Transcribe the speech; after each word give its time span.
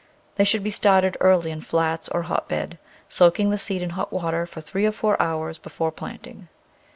They 0.35 0.45
should 0.45 0.63
be 0.63 0.71
started 0.71 1.15
early 1.19 1.51
in 1.51 1.61
flats 1.61 2.09
or 2.09 2.23
hotbed, 2.23 2.79
soaking 3.07 3.51
the 3.51 3.57
seed 3.59 3.83
in 3.83 3.91
hot 3.91 4.11
water 4.11 4.47
for 4.47 4.59
three 4.59 4.87
or 4.87 4.91
four 4.91 5.15
hours 5.21 5.59
before 5.59 5.91
planting. 5.91 6.47